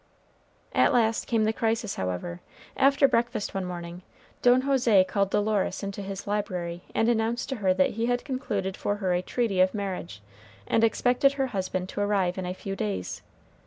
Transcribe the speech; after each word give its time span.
At 0.73 0.93
last 0.93 1.27
came 1.27 1.43
the 1.43 1.53
crisis, 1.53 1.93
however. 1.93 2.41
After 2.75 3.07
breakfast 3.07 3.53
one 3.53 3.65
morning, 3.65 4.01
Don 4.41 4.63
José 4.63 5.07
called 5.07 5.29
Dolores 5.29 5.83
into 5.83 6.01
his 6.01 6.25
library 6.25 6.81
and 6.95 7.07
announced 7.07 7.49
to 7.49 7.57
her 7.57 7.71
that 7.75 7.91
he 7.91 8.07
had 8.07 8.25
concluded 8.25 8.75
for 8.75 8.95
her 8.95 9.13
a 9.13 9.21
treaty 9.21 9.61
of 9.61 9.75
marriage, 9.75 10.23
and 10.65 10.83
expected 10.83 11.33
her 11.33 11.45
husband 11.53 11.87
to 11.89 12.01
arrive 12.01 12.39
in 12.39 12.47
a 12.47 12.53
few 12.55 12.75
days. 12.75 13.21